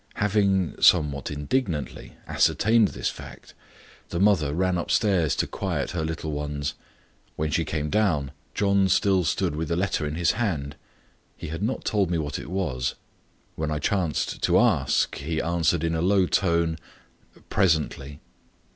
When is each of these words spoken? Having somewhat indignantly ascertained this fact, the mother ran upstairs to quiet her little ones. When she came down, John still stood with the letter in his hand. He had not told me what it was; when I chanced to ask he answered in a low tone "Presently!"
Having 0.15 0.81
somewhat 0.81 1.29
indignantly 1.29 2.13
ascertained 2.27 2.87
this 2.87 3.11
fact, 3.11 3.53
the 4.09 4.19
mother 4.19 4.51
ran 4.55 4.79
upstairs 4.79 5.35
to 5.35 5.45
quiet 5.45 5.91
her 5.91 6.03
little 6.03 6.31
ones. 6.31 6.73
When 7.35 7.51
she 7.51 7.63
came 7.65 7.91
down, 7.91 8.31
John 8.55 8.89
still 8.89 9.23
stood 9.23 9.55
with 9.55 9.67
the 9.67 9.75
letter 9.75 10.07
in 10.07 10.15
his 10.15 10.31
hand. 10.31 10.75
He 11.37 11.49
had 11.49 11.61
not 11.61 11.85
told 11.85 12.09
me 12.09 12.17
what 12.17 12.39
it 12.39 12.49
was; 12.49 12.95
when 13.55 13.69
I 13.69 13.77
chanced 13.77 14.41
to 14.41 14.57
ask 14.57 15.13
he 15.17 15.39
answered 15.39 15.83
in 15.83 15.93
a 15.93 16.01
low 16.01 16.25
tone 16.25 16.79
"Presently!" 17.51 18.19